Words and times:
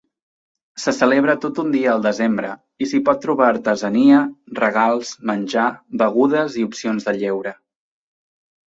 Se 0.83 0.93
celebra 0.99 1.35
tot 1.43 1.61
un 1.63 1.69
dia 1.75 1.91
al 1.95 2.01
desembre 2.07 2.49
i 2.85 2.89
s'hi 2.93 3.03
pot 3.11 3.21
trobar 3.27 3.51
artesania, 3.57 4.25
regals, 4.65 5.13
menjar, 5.33 5.71
begudes 6.05 6.61
i 6.63 6.69
opcions 6.73 7.11
de 7.13 7.17
lleure. 7.23 7.59